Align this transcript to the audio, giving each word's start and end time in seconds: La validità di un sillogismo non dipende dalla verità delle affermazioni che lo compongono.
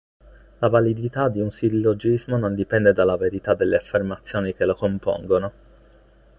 La 0.57 0.67
validità 0.67 1.29
di 1.29 1.39
un 1.41 1.51
sillogismo 1.51 2.35
non 2.35 2.55
dipende 2.55 2.91
dalla 2.91 3.17
verità 3.17 3.53
delle 3.53 3.75
affermazioni 3.75 4.55
che 4.55 4.65
lo 4.65 4.73
compongono. 4.73 5.51